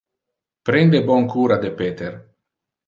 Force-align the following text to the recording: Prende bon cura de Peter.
Prende 0.69 0.99
bon 1.11 1.27
cura 1.37 1.59
de 1.67 1.71
Peter. 1.83 2.13